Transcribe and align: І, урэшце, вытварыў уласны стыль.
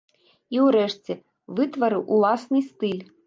І, 0.55 0.59
урэшце, 0.67 1.17
вытварыў 1.59 2.01
уласны 2.15 2.65
стыль. 2.73 3.03